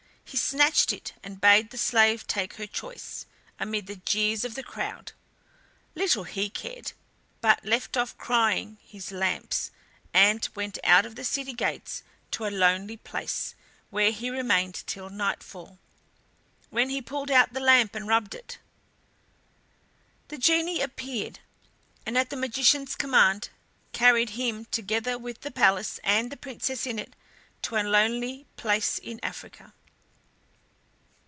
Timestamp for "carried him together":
23.91-25.17